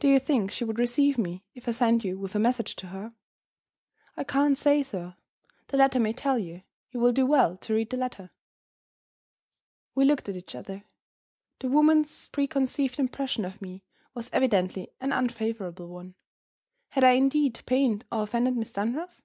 "Do 0.00 0.08
you 0.08 0.18
think 0.18 0.50
she 0.50 0.64
would 0.64 0.80
receive 0.80 1.16
me 1.18 1.44
if 1.54 1.68
I 1.68 1.70
sent 1.70 2.02
you 2.04 2.18
with 2.18 2.34
a 2.34 2.40
message 2.40 2.74
to 2.74 2.88
her?" 2.88 3.14
"I 4.16 4.24
can't 4.24 4.58
say, 4.58 4.82
sir. 4.82 5.14
The 5.68 5.76
letter 5.76 6.00
may 6.00 6.12
tell 6.12 6.36
you. 6.36 6.64
You 6.90 6.98
will 6.98 7.12
do 7.12 7.24
well 7.24 7.58
to 7.58 7.72
read 7.74 7.90
the 7.90 7.96
letter." 7.96 8.32
We 9.94 10.04
looked 10.04 10.28
at 10.28 10.36
each 10.36 10.56
other. 10.56 10.82
The 11.60 11.68
woman's 11.68 12.28
preconceived 12.30 12.98
impression 12.98 13.44
of 13.44 13.62
me 13.62 13.84
was 14.14 14.30
evidently 14.32 14.88
an 15.00 15.12
unfavorable 15.12 15.86
one. 15.86 16.16
Had 16.88 17.04
I 17.04 17.12
indeed 17.12 17.62
pained 17.64 18.04
or 18.10 18.24
offended 18.24 18.56
Miss 18.56 18.72
Dunross? 18.72 19.22